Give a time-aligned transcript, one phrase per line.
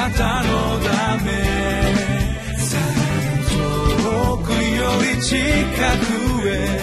[0.00, 1.30] なたのため
[3.50, 6.80] 遠くより近くへ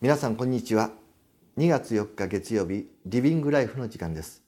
[0.00, 0.92] 皆さんこんにちは。
[1.58, 4.42] 2月4日月曜日リビングライフの時間です。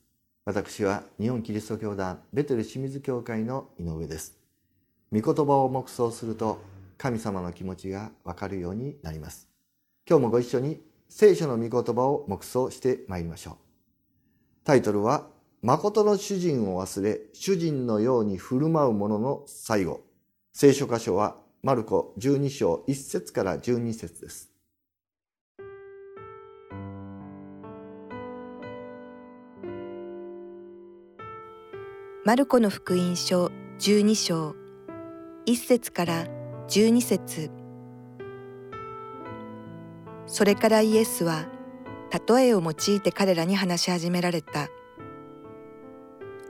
[0.46, 4.38] 私は日本キリスト教団ベテル清水教会の井上です。
[5.12, 6.71] 御言葉を黙想すると
[7.02, 9.48] 神様の気持ちがわかるようになります。
[10.08, 13.56] 今日もご一緒に聖書の御言葉を黙想してまいりましょう。
[14.62, 15.26] タイトルは
[15.62, 20.02] 誠の主人を忘れ主人のように振る舞う者の最後。
[20.52, 24.52] 聖書箇所はマルコ12章1節から12節です。
[32.24, 34.54] マルコの福音書12章
[35.46, 36.41] 1節から
[36.72, 37.50] 12節。
[40.26, 41.44] それからイエスは
[42.26, 44.68] 例えを用いて彼らに話し始められた。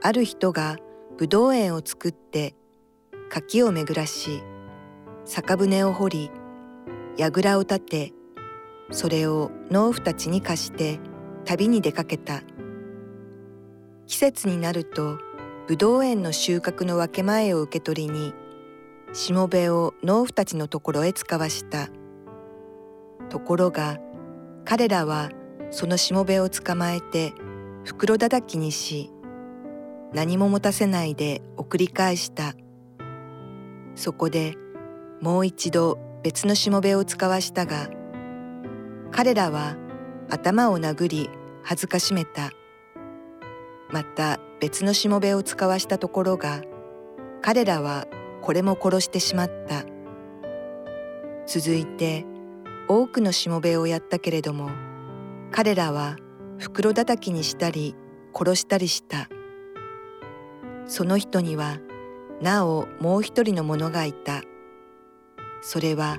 [0.01, 0.77] ある人が
[1.17, 2.55] ぶどう園を作って
[3.29, 4.41] 柿を巡らし
[5.25, 6.31] 酒舟を掘り
[7.17, 8.13] 櫓を立て
[8.91, 11.01] それを農夫たちに貸して
[11.43, 12.43] 旅に出かけた。
[14.07, 15.19] 季節になると
[15.67, 18.33] ぶどう園の収穫の分け前を受け取りに
[19.13, 21.89] しもべを農夫たちのところへ使わした。
[23.29, 23.99] ところが
[24.65, 25.29] 彼らは
[25.69, 27.33] そのしもべを捕まえて
[27.83, 29.11] 袋叩きにし
[30.13, 32.55] 何も持たせないで送り返した。
[33.95, 34.55] そこで
[35.21, 37.89] もう一度別のしもべを使わしたが
[39.11, 39.77] 彼らは
[40.29, 41.29] 頭を殴り
[41.61, 42.49] 恥ずかしめた。
[43.91, 46.61] また別のしもべを使わしたところが
[47.43, 48.07] 彼らは
[48.43, 49.85] これも殺してしまった。
[51.45, 52.25] 続いて
[52.89, 54.69] 多くのしもべをやったけれども
[55.51, 56.17] 彼らは
[56.57, 57.95] 袋叩きにしたり
[58.33, 59.29] 殺したりした。
[60.85, 61.77] その人には
[62.41, 64.41] なおもう一人の者がいた。
[65.61, 66.17] それは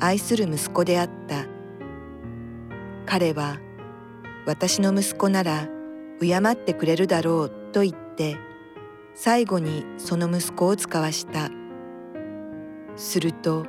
[0.00, 1.46] 愛する息子であった。
[3.06, 3.58] 彼は
[4.44, 5.68] 私の息子なら
[6.20, 8.36] 敬ってくれるだろうと言って
[9.14, 11.59] 最後にその息子を使わした。
[13.00, 13.64] すると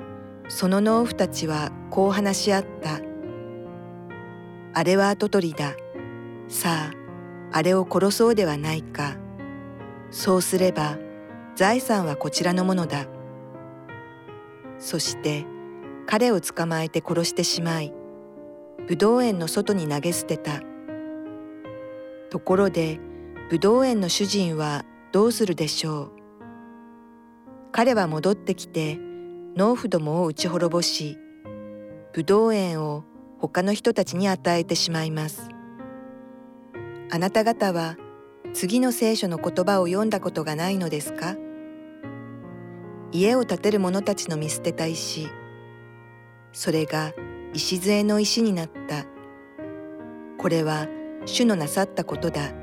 [0.50, 3.00] その農夫たちはこう話し合った。
[4.74, 5.74] あれは跡取りだ。
[6.50, 9.16] さああれを殺そうではないか。
[10.09, 10.97] そうすれば
[11.56, 13.06] 財産はこちらのものだ。
[14.80, 15.46] そして
[16.06, 17.94] 彼を捕まえて殺してしまい
[18.88, 20.59] ぶどう園の外に投げ捨てた。
[22.30, 23.00] ところで
[23.50, 24.84] ぶどう園の主人は
[25.14, 26.12] どうするでしょう。
[27.72, 29.00] 彼は戻ってきて
[29.53, 31.17] 農夫どもを打ち滅ぼし
[32.13, 33.03] ぶどう園を
[33.38, 35.50] 他の人たちに与えてしまいます。
[37.09, 37.97] あなた方は
[38.53, 41.35] 次の聖書の言葉を読んだことがないのですか？
[43.11, 45.28] 家を建てる者たちの見捨てた石
[46.53, 47.11] それが
[47.53, 49.06] 礎の石になった。
[50.38, 50.88] これは
[51.25, 52.53] 主のなさったことだ。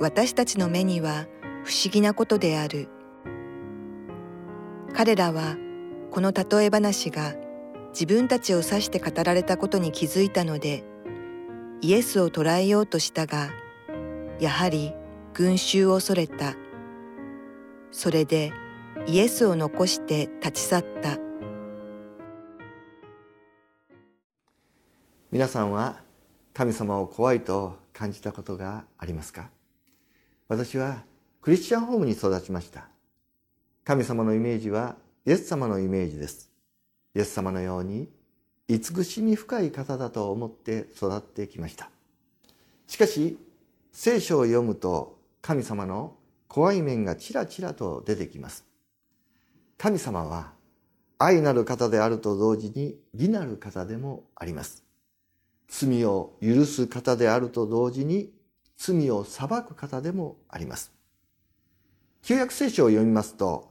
[0.00, 1.26] 私たちの目には
[1.64, 2.88] 不思議なことである。
[4.94, 5.56] 彼らは
[6.10, 7.34] この例え話が
[7.92, 10.84] 自分たちを指して語られたことに気づいたので
[11.80, 13.50] イエスを捕らえようとしたが
[14.38, 14.92] やはり
[15.32, 16.54] 群衆を恐れた。
[17.92, 18.52] それで
[19.06, 21.18] イエスを残して立ち去った。
[25.30, 26.00] 皆さんは
[26.52, 29.48] 神様を怖いと感じたことがありますか？
[30.48, 31.04] 私は
[31.40, 32.88] クリスチャンホームに育ちました。
[33.90, 34.94] 神様のイメージは
[35.26, 36.48] イエス様のイメージです。
[37.12, 38.08] イエス様のように
[38.68, 41.90] 慈しみ深い方だと思って育ってきました。
[42.86, 43.36] しかし
[43.90, 46.14] 聖書を読むと神様の
[46.46, 48.64] 怖い面がちらちらと出てきます。
[49.76, 50.52] 神様は
[51.18, 54.84] 愛なる方であると同時に義なる方でもあります。
[55.66, 58.30] 罪を許す方であると同時に
[58.76, 60.92] 罪を裁く方でもあります。
[62.22, 63.69] 旧約聖書を読みますと、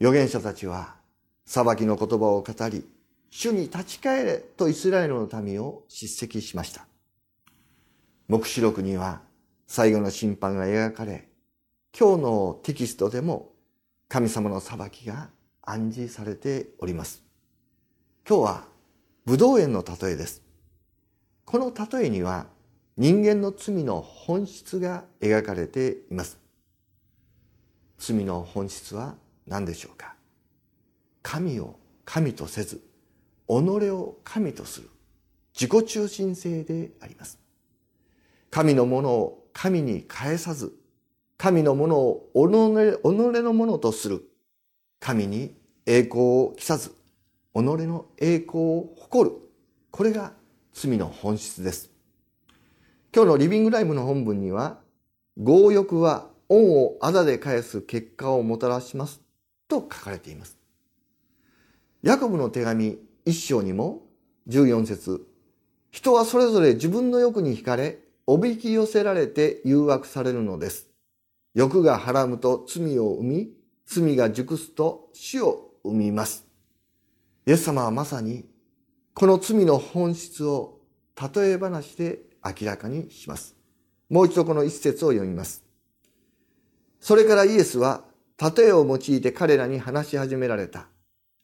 [0.00, 0.94] 預言者たちは
[1.44, 2.88] 裁きの言葉を語り、
[3.28, 6.86] 主に立ち返れとイスラエルの民を叱責しました。
[8.26, 9.20] 目視録には
[9.66, 11.28] 最後の審判が描かれ、
[11.96, 13.52] 今日のテキストでも
[14.08, 15.28] 神様の裁きが
[15.60, 17.22] 暗示されております。
[18.26, 18.64] 今日は
[19.26, 20.42] 武道園の例えです。
[21.44, 22.46] この例えには
[22.96, 26.38] 人間の罪の本質が描かれています。
[27.98, 29.14] 罪の本質は
[29.50, 30.14] 何でしょうか？
[31.22, 32.80] 神を神とせず、
[33.48, 33.52] 己
[33.90, 34.88] を神とする
[35.52, 37.38] 自己中心性であります。
[38.48, 40.72] 神のものを神に返さず、
[41.36, 42.48] 神のものを己
[43.42, 44.22] のものとする。
[45.00, 46.90] 神に栄光を着さず、
[47.52, 49.36] 己の栄光を誇る。
[49.90, 50.32] これが
[50.72, 51.90] 罪の本質です。
[53.12, 54.78] 今日のリビングライブの本文には、
[55.36, 59.20] 強欲は恩をあだで返す結果をもたらします
[59.70, 60.58] と書かれています。
[62.02, 64.02] ヤコブの手紙一章にも
[64.48, 65.26] 14節
[65.90, 70.88] 人はそれぞれ自分の欲に惹かれ、おびき寄せられて誘惑されるのです。
[71.54, 73.52] 欲がはらむと罪を生み、
[73.86, 76.46] 罪が熟すと死を生みます。
[77.46, 78.44] イエス様はまさに
[79.14, 80.78] この罪の本質を
[81.34, 83.56] 例え話で明らかにします。
[84.08, 85.64] もう一度この一節を読みます。
[87.00, 88.04] それからイエスは
[88.40, 90.86] 例えを用いて彼らに話し始められた。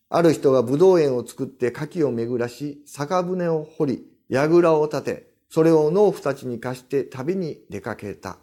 [0.09, 8.39] ある人が葡萄園を作って柿を巡らし、酒舟を掘り、櫓を立て、それを農夫たちに貸して旅に出かけた。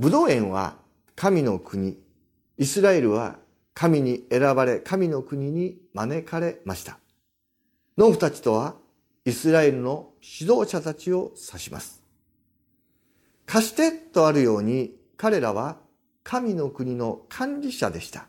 [0.00, 0.78] 葡萄園は
[1.14, 1.98] 神の国。
[2.56, 3.38] イスラエルは
[3.72, 6.98] 神に選ばれ、神の国に招かれました。
[7.96, 8.74] 農夫たちとは
[9.24, 12.02] イスラエルの指導者たちを指します。
[13.46, 15.76] 貸してとあるように彼らは
[16.22, 18.26] 神の国の管理者でした。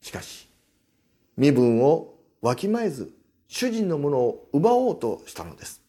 [0.00, 0.48] しかし、
[1.36, 3.12] 身分をわきまえず
[3.48, 5.82] 主人のものを奪おうとしたのです。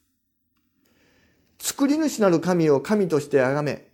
[1.59, 3.87] 作り主なる神を神として崇め、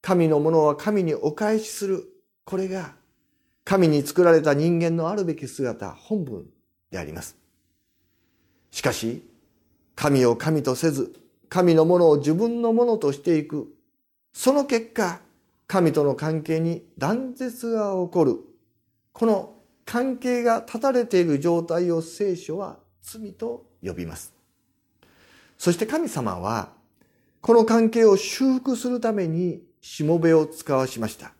[0.00, 2.08] 神のものは神にお返しする。
[2.44, 2.94] これが
[3.64, 6.46] 神に作られた人間のあるべき姿、本文
[6.90, 7.36] であります。
[8.72, 9.22] しかし、
[9.94, 11.14] 神を神とせず、
[11.48, 13.72] 神のものを自分のものとしていく。
[14.32, 15.20] その結果、
[15.66, 18.38] 神との関係に断絶が起こる。
[19.12, 19.54] この
[19.84, 24.32] 関係が断たれている状態を聖書は罪と呼びます。
[25.58, 26.72] そして神様は、
[27.40, 31.32] この関係を修復するためにしもべを使わしました。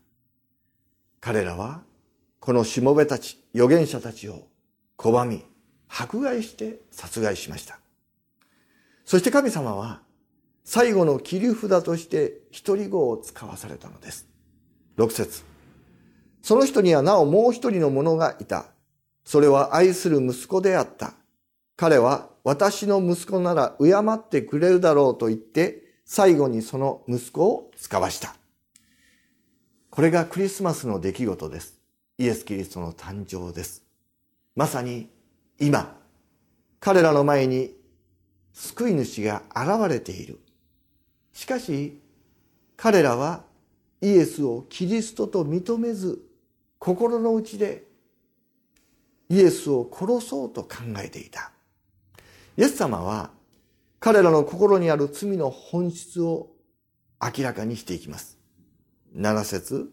[1.20, 1.82] 彼らは、
[2.40, 4.48] このしもべたち、預言者たちを
[4.98, 5.44] 拒み、
[5.88, 7.78] 迫害して殺害しました。
[9.04, 10.02] そして神様は、
[10.64, 14.28] 最後の切り札として一人子を使わされたのです。
[14.96, 15.42] 六節
[16.42, 18.66] その人にはなおもう一人の者がいた。
[19.24, 21.14] それは愛する息子であった。
[21.76, 28.34] 彼は私の息子なら敬ってくれるだろうと言って、最後にその息子を使わした。
[29.90, 31.78] これがクリスマスの出来事です。
[32.18, 33.82] イエス・キリストの誕生です。
[34.56, 35.08] まさに
[35.60, 35.96] 今、
[36.80, 37.74] 彼らの前に
[38.52, 40.40] 救い主が現れている。
[41.32, 42.00] しかし、
[42.76, 43.44] 彼らは
[44.00, 46.20] イエスをキリストと認めず、
[46.78, 47.84] 心の内で
[49.28, 51.52] イエスを殺そうと考えていた。
[52.56, 53.30] イエス様は
[53.98, 56.50] 彼らの心にある罪の本質を
[57.20, 58.38] 明らかにしていきます。
[59.16, 59.92] 7節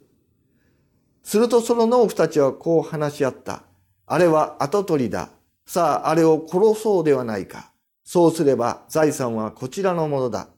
[1.24, 3.64] するとその農夫たちはこう話し合った。
[4.08, 5.30] あれは跡取りだ。
[5.68, 7.72] さあ、あれを殺そうではないか。
[8.04, 10.50] そうすれば財産はこちらのものだ。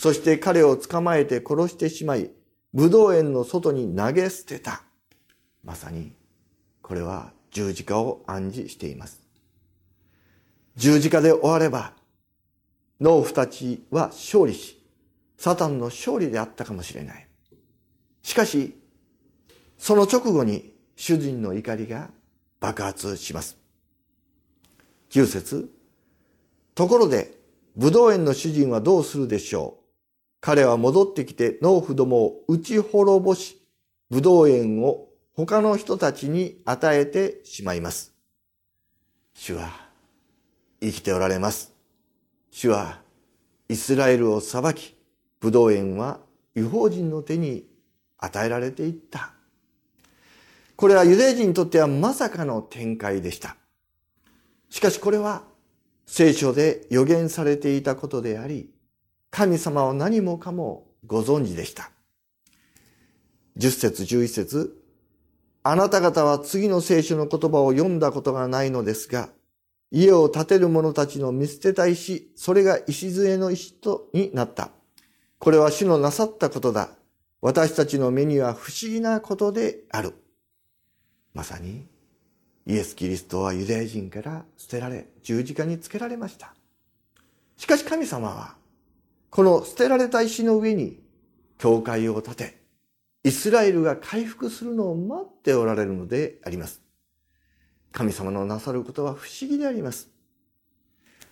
[0.00, 2.30] そして彼を捕まえて殺してしまい、
[2.72, 4.82] 武道園の外に投げ捨てた。
[5.62, 6.16] まさに、
[6.80, 9.20] これは十字架を暗示しています。
[10.74, 11.92] 十字架で終われば、
[12.98, 14.82] 農夫たちは勝利し、
[15.36, 17.28] サタンの勝利であったかもしれない。
[18.22, 18.80] しかし、
[19.76, 22.08] その直後に主人の怒りが
[22.58, 23.58] 爆発します。
[25.10, 25.70] 9節
[26.74, 27.38] ところで、
[27.76, 29.79] 武道園の主人はどうするでしょう？
[30.40, 33.60] 彼は戻ってきて農夫どもを打ち滅ぼし、
[34.08, 38.14] 武道園を他の人たちに与えてしまいます。
[39.34, 39.70] 主は
[40.80, 41.72] 生きておられます。
[42.50, 43.00] 主は
[43.68, 44.96] イスラエルを裁き、
[45.40, 46.20] 武道園は
[46.56, 47.66] 違法人の手に
[48.18, 49.32] 与えられていった。
[50.76, 53.56] これはユダヤ人にとってはまさかの展開でした。
[54.70, 55.42] しかしこれは
[56.06, 58.70] 聖書で予言されていたことであり、
[59.30, 61.90] 神様は何もかもご存知でした。
[63.58, 64.82] 10節11節
[65.62, 69.28] あなた方は次の聖書の言葉を読んだことがないのですが、
[69.90, 74.70] 家を建てる者たちの見捨てた石、それが礎の石とになった。
[75.38, 76.90] これは主のなさったことだ。
[77.42, 80.14] 私たちの目には不思議なことである。
[81.34, 81.86] まさに、
[82.66, 86.54] イエス・キリストはユダヤ人から捨てられ、十字架につけられました。
[87.56, 88.59] しかし神様は、
[89.30, 91.00] この捨てられた石の上に、
[91.58, 92.60] 教会を建て、
[93.22, 96.80] イスラエルが回復するのを待っておられるのであります。
[97.92, 100.08] 神様のなさることは不思議であります。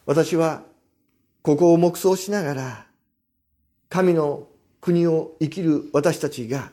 [0.05, 0.62] 私は
[1.43, 2.87] ここを黙想しながら
[3.88, 4.49] 神の
[4.81, 6.73] 国を生きる私たちが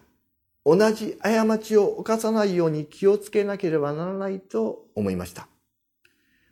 [0.66, 5.48] 同じ過ちを犯さないように気をつけなければならないと思いました。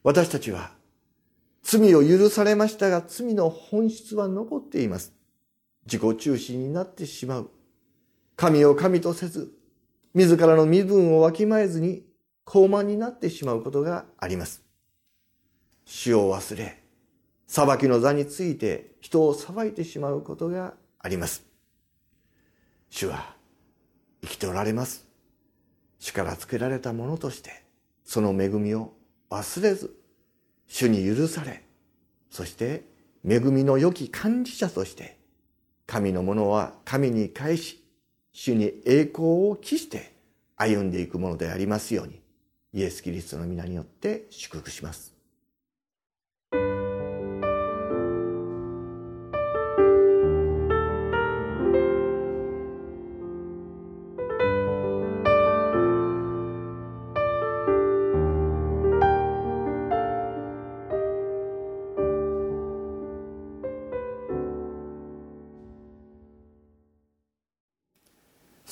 [0.03, 0.72] 私たちは
[1.63, 5.13] 罪を許されましたが罪の本質は残っています。
[5.86, 7.50] 自己中心になってしまう。
[8.36, 9.51] 神を神とせず、
[10.13, 12.03] 自らの身分をわきまえずに
[12.43, 14.62] 高慢になってしまうことがあります。
[15.86, 16.84] 主を忘れ、
[17.48, 21.46] 裁きの座について人を裁いてしまうことがあります。
[22.89, 23.36] 主は
[24.22, 25.08] 生きておられます。
[26.00, 27.63] 主からつけられたものとして、
[28.03, 28.93] その恵みを
[29.29, 29.96] 忘れず、
[30.67, 31.63] 主に許され、
[32.29, 32.84] そして
[33.27, 35.17] 恵みの良き管理者として、
[35.86, 37.84] 神のものは神に返し、
[38.32, 40.13] 主に栄光を期して
[40.55, 42.22] 歩んでいくものでありますように、
[42.74, 45.12] イエス・キリストの皆によって祝福します。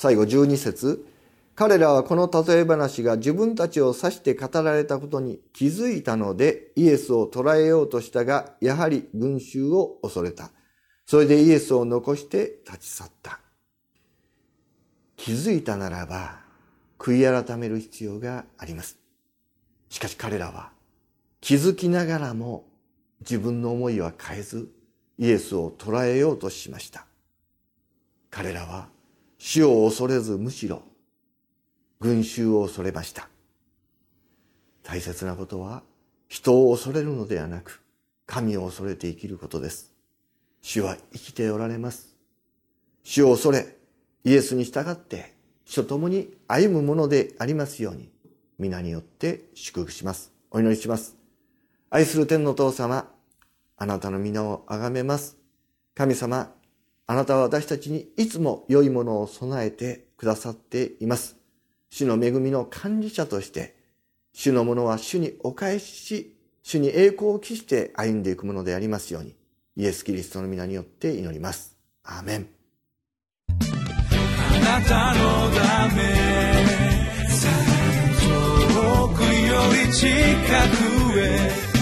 [0.02, 1.06] 最後12節
[1.54, 10.50] 彼らはこの例え話が自分たちを指して語られたことに気づいたのでイエスを捕らえようとしたが、やはり群衆を恐れた。
[11.06, 13.38] それでイエスを残して立ち去った。
[15.16, 16.40] 気づいたならば
[16.98, 18.98] 悔い改める必要があります。
[19.88, 20.72] しかし彼らは
[21.40, 22.64] 気づきながらも
[23.20, 24.68] 自分の思いは変えず
[25.18, 27.06] イエスを捕らえようとしました。
[28.32, 28.88] 彼らは
[29.44, 30.82] 死を恐れずむしろ
[31.98, 33.28] 群衆を恐れました。
[34.84, 35.82] 大切なことは
[36.28, 37.82] 人を恐れるのではなく
[38.24, 39.92] 神を恐れて生きることです。
[40.60, 42.14] 主は生きておられます。
[43.02, 43.76] 主を恐れ
[44.22, 45.34] イエスに従って
[45.64, 48.10] 主と共に歩むものでありますように
[48.60, 50.32] 皆によって祝福します。
[50.52, 51.16] お祈りします。
[51.90, 53.10] 愛する天の父様、
[53.76, 55.36] あなたの皆をあがめます。
[55.96, 56.54] 神様、
[57.12, 61.36] あなたは私たちにいつも良いものを備えてくださっています。
[61.90, 63.76] 主の恵みの管理者として、
[64.32, 69.36] 主のものは主にお返しし、主に栄光を期して歩んでいくものでありますように、
[69.76, 71.76] イエス・キリストの皆によって祈ります。
[72.02, 72.48] アーメン。
[73.50, 76.02] あなたのため、
[78.62, 79.28] 遠くよ
[79.86, 81.72] り近くへ、